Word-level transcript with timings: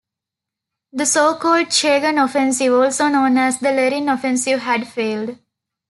The 0.91 1.05
so-called 1.05 1.67
Chegan 1.67 2.25
Offensive, 2.25 2.73
also 2.73 3.07
known 3.07 3.37
as 3.37 3.59
the 3.59 3.71
Lerin 3.71 4.09
Offensive, 4.11 4.61
had 4.61 4.87
failed. 4.87 5.37